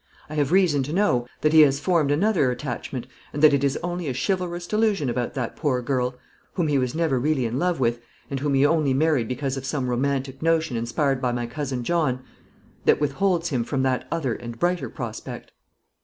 [0.31, 3.77] I have reason to know that he has formed another attachment, and that it is
[3.83, 6.15] only a chivalrous delusion about that poor girl
[6.53, 9.63] whom he was never really in love with, and whom he only married because of
[9.67, 12.23] some romantic notion inspired by my cousin John
[12.85, 15.51] that withholds him from that other and brighter prospect."